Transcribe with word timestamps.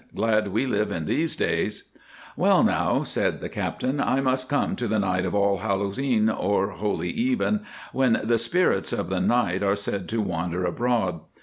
"Glad 0.15 0.47
we 0.47 0.65
live 0.65 0.91
in 0.91 1.05
these 1.05 1.35
days." 1.35 1.91
"Well, 2.35 2.63
now," 2.63 3.03
said 3.03 3.39
the 3.39 3.49
Captain, 3.49 3.99
"I 4.01 4.19
must 4.19 4.49
come 4.49 4.75
to 4.77 4.87
the 4.87 4.97
night 4.97 5.25
of 5.25 5.35
All 5.35 5.57
Hallows 5.59 5.99
E'en, 5.99 6.27
or 6.27 6.69
Holy 6.71 7.11
Even, 7.11 7.59
when 7.93 8.19
the 8.23 8.39
spirits 8.39 8.91
of 8.93 9.09
the 9.09 9.21
night 9.21 9.61
are 9.61 9.75
said 9.75 10.09
to 10.09 10.19
wander 10.19 10.65
abroad. 10.65 11.19